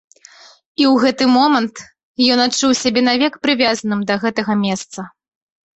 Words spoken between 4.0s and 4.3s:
да